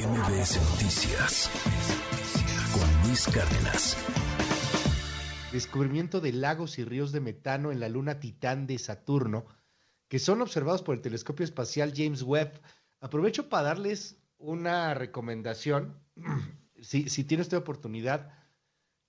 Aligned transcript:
MBS 0.00 0.56
Noticias 0.70 1.50
con 2.72 3.02
Luis 3.06 3.26
Cárdenas. 3.26 3.98
Descubrimiento 5.52 6.22
de 6.22 6.32
lagos 6.32 6.78
y 6.78 6.84
ríos 6.84 7.12
de 7.12 7.20
metano 7.20 7.70
en 7.70 7.80
la 7.80 7.90
luna 7.90 8.18
Titán 8.18 8.66
de 8.66 8.78
Saturno, 8.78 9.44
que 10.08 10.18
son 10.18 10.40
observados 10.40 10.82
por 10.82 10.94
el 10.94 11.02
telescopio 11.02 11.44
espacial 11.44 11.92
James 11.94 12.22
Webb. 12.22 12.62
Aprovecho 13.00 13.50
para 13.50 13.64
darles 13.64 14.16
una 14.38 14.94
recomendación. 14.94 16.00
Si, 16.80 17.10
si 17.10 17.24
tiene 17.24 17.42
usted 17.42 17.58
oportunidad, 17.58 18.32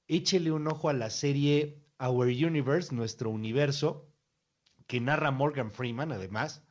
échele 0.09 0.51
un 0.51 0.67
ojo 0.67 0.89
a 0.89 0.93
la 0.93 1.09
serie 1.09 1.85
Our 1.99 2.27
Universe, 2.27 2.93
nuestro 2.93 3.29
universo, 3.29 4.11
que 4.87 4.99
narra 4.99 5.31
Morgan 5.31 5.71
Freeman, 5.71 6.11
además 6.11 6.63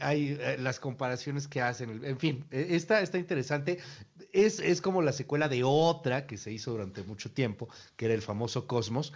hay, 0.00 0.38
eh, 0.40 0.56
las 0.58 0.80
comparaciones 0.80 1.48
que 1.48 1.60
hacen, 1.60 2.04
en 2.04 2.18
fin, 2.18 2.44
e, 2.50 2.74
está, 2.76 3.00
está 3.00 3.18
interesante. 3.18 3.78
Es, 4.32 4.60
es 4.60 4.80
como 4.80 5.02
la 5.02 5.12
secuela 5.12 5.48
de 5.48 5.64
otra 5.64 6.26
que 6.26 6.36
se 6.36 6.52
hizo 6.52 6.70
durante 6.70 7.02
mucho 7.02 7.30
tiempo, 7.32 7.68
que 7.96 8.04
era 8.04 8.14
el 8.14 8.22
famoso 8.22 8.66
Cosmos, 8.66 9.12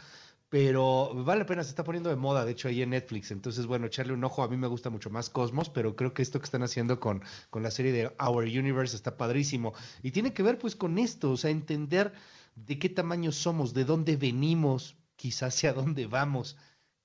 pero 0.55 1.13
vale 1.25 1.41
la 1.41 1.47
pena, 1.47 1.65
se 1.65 1.71
está 1.71 1.83
poniendo 1.83 2.11
de 2.11 2.17
moda, 2.17 2.45
de 2.45 2.53
hecho, 2.53 2.69
ahí 2.69 2.81
en 2.81 2.91
Netflix. 2.91 3.33
Entonces, 3.33 3.67
bueno, 3.67 3.87
echarle 3.87 4.13
un 4.13 4.23
ojo, 4.23 4.43
a 4.43 4.49
mí 4.49 4.57
me 4.57 4.69
gusta 4.69 4.89
mucho 4.89 5.11
más 5.11 5.29
Cosmos, 5.29 5.69
pero 5.69 5.97
creo 5.97 6.15
que 6.15 6.23
esto 6.23 6.39
que 6.39 6.45
están 6.45 6.63
haciendo 6.63 7.01
con, 7.01 7.25
con 7.51 7.65
la 7.65 7.73
serie 7.73 7.91
de 7.91 8.13
Our 8.25 8.45
Universe 8.45 8.95
está 8.95 9.17
padrísimo. 9.17 9.75
Y 10.03 10.13
tiene 10.13 10.33
que 10.33 10.45
ver 10.45 10.59
pues 10.59 10.77
con 10.77 10.99
esto, 10.99 11.33
o 11.33 11.37
sea, 11.37 11.51
entender 11.51 12.13
de 12.55 12.79
qué 12.79 12.89
tamaño 12.89 13.33
somos, 13.33 13.75
de 13.75 13.85
dónde 13.85 14.17
venimos, 14.17 14.97
quizás 15.17 15.55
hacia 15.55 15.73
dónde 15.73 16.07
vamos. 16.07 16.57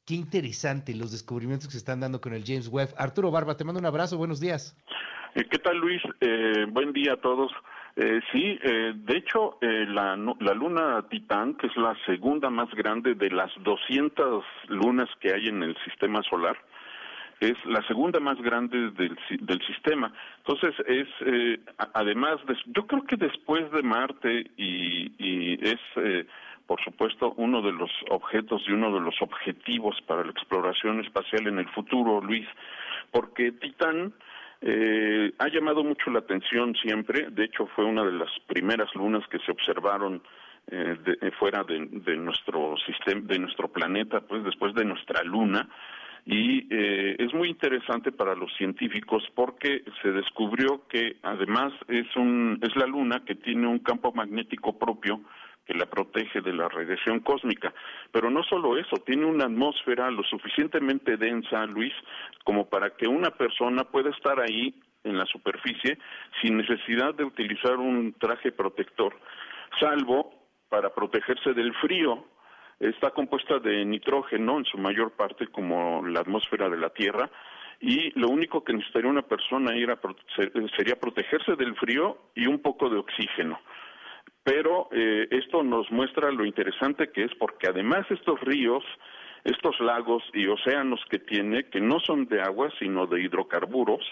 Qué 0.09 0.15
interesante 0.15 0.95
los 0.95 1.11
descubrimientos 1.11 1.67
que 1.67 1.73
se 1.73 1.77
están 1.77 1.99
dando 1.99 2.19
con 2.19 2.33
el 2.33 2.43
James 2.43 2.67
Webb. 2.67 2.95
Arturo 2.97 3.29
Barba, 3.29 3.55
te 3.55 3.63
mando 3.63 3.79
un 3.79 3.85
abrazo, 3.85 4.17
buenos 4.17 4.39
días. 4.39 4.75
Eh, 5.35 5.45
¿Qué 5.47 5.59
tal 5.59 5.77
Luis? 5.77 6.01
Eh, 6.19 6.65
buen 6.67 6.93
día 6.93 7.13
a 7.13 7.17
todos. 7.17 7.51
Eh, 7.95 8.19
sí, 8.31 8.57
eh, 8.63 8.93
de 8.95 9.17
hecho, 9.17 9.59
eh, 9.61 9.85
la, 9.87 10.17
la 10.39 10.53
luna 10.55 11.05
Titán, 11.11 11.53
que 11.57 11.67
es 11.67 11.77
la 11.77 11.95
segunda 12.07 12.49
más 12.49 12.71
grande 12.71 13.13
de 13.13 13.29
las 13.29 13.51
200 13.63 14.43
lunas 14.69 15.07
que 15.19 15.31
hay 15.31 15.47
en 15.47 15.61
el 15.61 15.77
sistema 15.85 16.23
solar, 16.23 16.57
es 17.39 17.63
la 17.65 17.85
segunda 17.85 18.19
más 18.19 18.41
grande 18.41 18.89
del, 18.89 19.15
del 19.41 19.61
sistema. 19.67 20.11
Entonces, 20.39 20.73
es, 20.87 21.07
eh, 21.27 21.59
además, 21.93 22.43
de, 22.47 22.57
yo 22.73 22.87
creo 22.87 23.03
que 23.03 23.15
después 23.15 23.71
de 23.73 23.83
Marte 23.83 24.49
y, 24.57 25.13
y 25.19 25.59
es 25.61 25.79
por 26.69 26.79
supuesto, 26.83 27.33
uno 27.37 27.63
de 27.63 27.71
los 27.71 27.89
objetos 28.11 28.61
y 28.67 28.71
uno 28.71 28.93
de 28.93 29.01
los 29.01 29.19
objetivos 29.23 29.99
para 30.05 30.23
la 30.23 30.29
exploración 30.29 30.99
espacial 30.99 31.47
en 31.47 31.57
el 31.57 31.67
futuro, 31.69 32.21
Luis, 32.21 32.47
porque 33.09 33.53
Titán 33.53 34.13
eh, 34.61 35.33
ha 35.39 35.47
llamado 35.47 35.83
mucho 35.83 36.11
la 36.11 36.19
atención 36.19 36.75
siempre, 36.75 37.31
de 37.31 37.45
hecho 37.45 37.65
fue 37.75 37.85
una 37.85 38.05
de 38.05 38.11
las 38.11 38.29
primeras 38.45 38.93
lunas 38.93 39.27
que 39.31 39.39
se 39.39 39.51
observaron 39.51 40.21
eh, 40.69 40.95
de, 41.03 41.27
eh, 41.27 41.31
fuera 41.39 41.63
de, 41.63 41.87
de, 41.89 42.15
nuestro 42.17 42.75
sistema, 42.85 43.21
de 43.23 43.39
nuestro 43.39 43.69
planeta, 43.69 44.21
pues 44.21 44.43
después 44.43 44.75
de 44.75 44.85
nuestra 44.85 45.23
luna, 45.23 45.67
y 46.23 46.67
eh, 46.69 47.15
es 47.17 47.33
muy 47.33 47.49
interesante 47.49 48.11
para 48.11 48.35
los 48.35 48.53
científicos 48.55 49.23
porque 49.33 49.83
se 50.03 50.11
descubrió 50.11 50.87
que 50.87 51.17
además 51.23 51.73
es 51.87 52.15
un 52.15 52.59
es 52.61 52.75
la 52.75 52.85
luna 52.85 53.23
que 53.25 53.33
tiene 53.33 53.65
un 53.65 53.79
campo 53.79 54.11
magnético 54.11 54.77
propio 54.77 55.21
que 55.69 55.77
la 55.77 55.85
protege 55.85 56.41
de 56.41 56.51
la 56.51 56.67
radiación 56.67 57.19
cósmica. 57.19 57.71
Pero 58.11 58.31
no 58.31 58.41
solo 58.41 58.75
eso, 58.75 58.97
tiene 59.05 59.25
una 59.25 59.45
atmósfera 59.45 60.09
lo 60.09 60.23
suficientemente 60.23 61.15
densa, 61.15 61.63
Luis, 61.67 61.93
como 62.43 62.67
para 62.67 62.89
que 62.95 63.07
una 63.07 63.29
persona 63.29 63.83
pueda 63.83 64.09
estar 64.09 64.39
ahí 64.39 64.73
en 65.03 65.15
la 65.15 65.27
superficie 65.27 65.99
sin 66.41 66.57
necesidad 66.57 67.13
de 67.13 67.23
utilizar 67.23 67.75
un 67.77 68.13
traje 68.13 68.51
protector, 68.51 69.15
salvo 69.79 70.33
para 70.69 70.89
protegerse 70.89 71.53
del 71.53 71.73
frío. 71.75 72.25
Está 72.79 73.11
compuesta 73.11 73.59
de 73.59 73.85
nitrógeno 73.85 74.57
en 74.57 74.65
su 74.65 74.77
mayor 74.79 75.11
parte 75.11 75.47
como 75.47 76.01
la 76.07 76.21
atmósfera 76.21 76.67
de 76.67 76.77
la 76.77 76.89
Tierra 76.89 77.29
y 77.79 78.17
lo 78.19 78.29
único 78.29 78.63
que 78.63 78.73
necesitaría 78.73 79.11
una 79.11 79.21
persona 79.21 79.75
era, 79.75 79.99
sería 80.75 80.95
protegerse 80.95 81.55
del 81.55 81.75
frío 81.75 82.17
y 82.33 82.47
un 82.47 82.59
poco 82.59 82.89
de 82.89 82.97
oxígeno 82.97 83.59
pero 84.49 84.89
eh, 84.91 85.27
esto 85.29 85.61
nos 85.61 85.91
muestra 85.91 86.31
lo 86.31 86.43
interesante 86.43 87.11
que 87.11 87.25
es 87.25 87.35
porque 87.35 87.67
además 87.67 88.07
estos 88.09 88.41
ríos, 88.41 88.83
estos 89.43 89.79
lagos 89.79 90.23
y 90.33 90.47
océanos 90.47 90.99
que 91.07 91.19
tiene, 91.19 91.69
que 91.69 91.79
no 91.79 91.99
son 91.99 92.25
de 92.25 92.41
agua, 92.41 92.71
sino 92.79 93.05
de 93.05 93.21
hidrocarburos, 93.21 94.03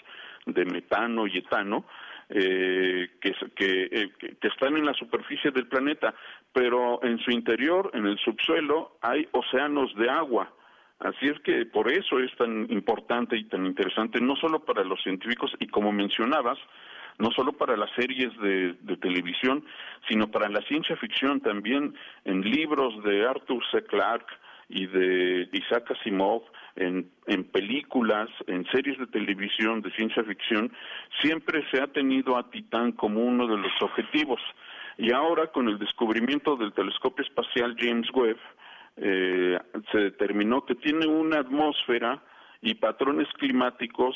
de 0.46 0.64
metano 0.66 1.26
y 1.26 1.40
etano, 1.40 1.86
eh, 2.30 3.10
eh, 3.20 3.50
que, 3.56 4.12
que, 4.20 4.48
están 4.48 4.78
en 4.78 4.86
la 4.86 4.94
superficie 4.94 5.50
del 5.50 5.68
planeta, 5.68 6.14
pero 6.54 7.04
en 7.04 7.18
su 7.18 7.32
interior, 7.32 7.90
en 7.96 8.06
el 8.06 8.20
subsuelo, 8.20 9.00
hay 9.02 9.28
océanos 9.32 9.96
de 9.96 10.08
agua. 10.08 10.54
Así 11.00 11.26
es 11.26 11.40
que 11.40 11.66
por 11.66 11.92
eso 11.92 12.20
es 12.20 12.36
tan 12.36 12.72
importante 12.72 13.36
y 13.36 13.46
tan 13.46 13.66
interesante, 13.66 14.22
no 14.22 14.36
solo 14.36 14.60
para 14.60 14.84
los 14.84 15.02
científicos, 15.02 15.52
y 15.60 15.66
como 15.66 15.92
mencionabas, 15.92 16.60
no 17.18 17.32
solo 17.32 17.54
para 17.54 17.76
las 17.76 17.90
series 17.96 18.36
de, 18.40 18.74
de, 18.82 18.98
televisión, 18.98 19.64
sino 20.08 20.30
para 20.30 20.50
la 20.50 20.62
ciencia 20.62 20.96
ficción 20.98 21.42
también, 21.42 21.96
en 22.26 22.42
libros 22.42 23.04
de 23.04 23.28
Arthur 23.28 23.64
C. 23.72 23.84
Clarke 23.86 24.32
y 24.70 24.86
de 24.86 25.50
Isaac 25.52 25.92
Asimov, 25.92 26.44
en, 26.76 27.10
en 27.26 27.44
películas, 27.46 28.30
en 28.46 28.66
series 28.68 29.00
de 29.00 29.08
televisión 29.08 29.82
de 29.82 29.92
ciencia 29.92 30.24
ficción, 30.24 30.72
siempre 31.22 31.66
se 31.72 31.82
ha 31.82 31.88
tenido 31.88 32.38
a 32.38 32.50
Titán 32.52 32.92
como 32.92 33.22
uno 33.22 33.48
de 33.48 33.58
los 33.58 33.72
objetivos. 33.82 34.40
Y 34.98 35.12
ahora, 35.12 35.48
con 35.48 35.68
el 35.70 35.80
descubrimiento 35.80 36.56
del 36.56 36.74
telescopio 36.74 37.24
espacial 37.24 37.76
James 37.80 38.08
Webb, 38.14 38.38
eh, 38.98 39.60
se 39.92 39.98
determinó 39.98 40.66
que 40.66 40.76
tiene 40.76 41.06
una 41.08 41.40
atmósfera 41.40 42.22
y 42.62 42.74
patrones 42.76 43.28
climáticos 43.38 44.16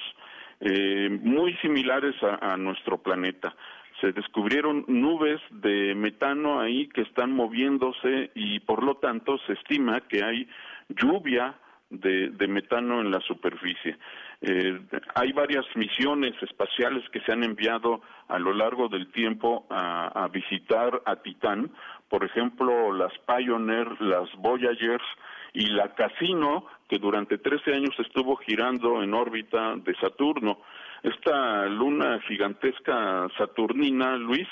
eh, 0.62 1.10
muy 1.10 1.54
similares 1.58 2.16
a, 2.22 2.56
nuestro 2.56 3.00
planeta 3.00 3.56
se 4.00 4.12
descubrieron 4.12 4.86
nubes 4.88 5.40
de 5.50 5.94
metano 5.96 6.60
ahí 6.60 6.88
que 6.90 7.02
están 7.02 7.32
moviéndose 7.32 8.32
y 8.36 8.60
por 8.62 8.84
lo 8.84 8.96
tanto 8.96 9.38
se 9.46 9.54
estima 9.54 10.02
que 10.02 10.24
hay 10.24 10.48
lluvia 10.90 11.56
de, 11.90 12.30
de 12.30 12.48
metano 12.48 13.02
en 13.02 13.12
la 13.12 13.20
superficie. 13.22 13.98
Eh, 14.42 14.80
hay 15.14 15.32
varias 15.34 15.66
misiones 15.76 16.34
espaciales 16.42 17.08
que 17.10 17.22
se 17.22 17.32
han 17.32 17.44
enviado 17.44 18.02
a 18.28 18.40
lo 18.40 18.54
largo 18.54 18.88
del 18.88 19.12
tiempo 19.12 19.68
a, 19.70 20.24
a 20.24 20.28
visitar 20.30 21.02
a 21.06 21.18
Titán, 21.18 21.72
por 22.10 22.24
ejemplo 22.24 22.94
las 22.94 23.14
Pioneer, 23.28 24.02
las 24.02 24.32
Voyagers, 24.38 25.06
y 25.54 25.68
la 25.68 25.94
Casino, 25.94 26.66
que 26.88 26.98
durante 26.98 27.38
13 27.38 27.74
años 27.74 27.96
estuvo 28.00 28.36
girando 28.38 29.04
en 29.04 29.14
órbita 29.14 29.76
de 29.76 29.96
Saturno. 29.96 30.60
Esta 31.04 31.66
luna 31.66 32.20
gigantesca 32.28 33.28
saturnina, 33.38 34.16
Luis, 34.18 34.48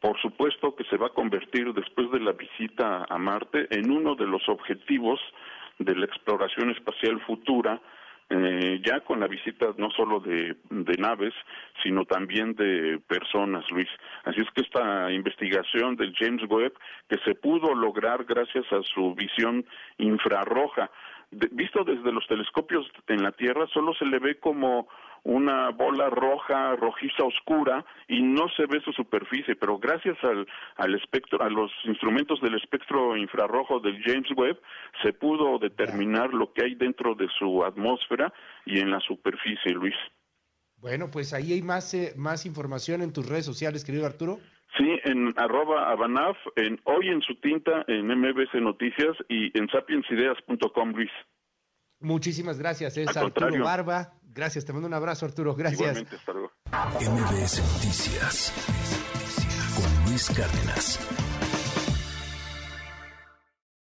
por 0.00 0.20
supuesto 0.20 0.74
que 0.76 0.84
se 0.84 0.96
va 0.96 1.06
a 1.06 1.14
convertir 1.14 1.72
después 1.72 2.10
de 2.10 2.20
la 2.20 2.32
visita 2.32 3.06
a 3.08 3.16
Marte 3.16 3.66
en 3.70 3.90
uno 3.90 4.14
de 4.14 4.26
los 4.26 4.46
objetivos 4.48 5.18
de 5.78 5.94
la 5.96 6.04
exploración 6.04 6.70
espacial 6.70 7.20
futura, 7.20 7.80
eh, 8.30 8.80
ya 8.84 9.00
con 9.00 9.20
la 9.20 9.26
visita 9.26 9.74
no 9.76 9.90
solo 9.90 10.20
de, 10.20 10.56
naves, 10.98 11.34
sino 11.82 12.04
también 12.04 12.54
de 12.54 12.98
personas, 13.06 13.70
Luis. 13.70 13.88
Así 14.24 14.40
es 14.40 14.50
que 14.54 14.62
esta 14.62 15.12
investigación 15.12 15.96
del 15.96 16.14
James 16.16 16.42
Webb, 16.48 16.72
que 17.08 17.18
se 17.18 17.34
pudo 17.34 17.74
lograr 17.74 18.24
gracias 18.24 18.64
a 18.72 18.82
su 18.82 19.14
visión 19.14 19.64
infrarroja, 19.98 20.90
de, 21.30 21.48
visto 21.52 21.84
desde 21.84 22.12
los 22.12 22.26
telescopios 22.26 22.86
en 23.08 23.22
la 23.22 23.32
Tierra, 23.32 23.66
solo 23.72 23.92
se 23.94 24.06
le 24.06 24.18
ve 24.18 24.38
como 24.38 24.88
una 25.24 25.70
bola 25.70 26.10
roja, 26.10 26.76
rojiza 26.76 27.24
oscura 27.24 27.84
y 28.08 28.22
no 28.22 28.48
se 28.56 28.66
ve 28.66 28.80
su 28.84 28.92
superficie, 28.92 29.56
pero 29.56 29.78
gracias 29.78 30.16
al, 30.22 30.46
al 30.76 30.94
espectro, 30.94 31.42
a 31.42 31.48
los 31.48 31.70
instrumentos 31.84 32.40
del 32.40 32.54
espectro 32.54 33.16
infrarrojo 33.16 33.80
del 33.80 34.02
James 34.04 34.30
Webb, 34.36 34.60
se 35.02 35.12
pudo 35.12 35.58
determinar 35.58 36.32
lo 36.32 36.52
que 36.52 36.64
hay 36.64 36.74
dentro 36.74 37.14
de 37.14 37.28
su 37.38 37.64
atmósfera 37.64 38.32
y 38.66 38.80
en 38.80 38.90
la 38.90 39.00
superficie, 39.00 39.72
Luis. 39.72 39.94
Bueno, 40.76 41.10
pues 41.10 41.32
ahí 41.32 41.54
hay 41.54 41.62
más, 41.62 41.94
eh, 41.94 42.12
más 42.16 42.44
información 42.44 43.00
en 43.00 43.12
tus 43.12 43.26
redes 43.26 43.46
sociales, 43.46 43.84
querido 43.84 44.04
Arturo. 44.04 44.38
Sí, 44.76 44.98
en 45.04 45.32
arroba 45.38 45.90
abanaf, 45.90 46.36
en 46.56 46.78
hoy 46.84 47.08
en 47.08 47.22
su 47.22 47.36
tinta, 47.36 47.84
en 47.88 48.08
MBC 48.08 48.60
Noticias 48.60 49.16
y 49.28 49.56
en 49.58 49.68
sapiensideas.com, 49.68 50.90
Luis. 50.90 51.10
Muchísimas 52.00 52.58
gracias, 52.58 52.98
es 52.98 53.08
Al 53.16 53.26
Arturo 53.26 53.46
contrario. 53.46 53.64
Barba. 53.64 54.12
Gracias, 54.34 54.64
te 54.64 54.72
mando 54.72 54.88
un 54.88 54.94
abrazo, 54.94 55.26
Arturo. 55.26 55.54
Gracias. 55.54 55.80
Igualmente, 55.80 56.16
hasta 56.16 56.32
luego. 56.32 56.50
MBS 57.00 57.62
Noticias 57.74 58.52
con 59.76 60.10
Luis 60.10 60.28
Cárdenas. 60.30 60.98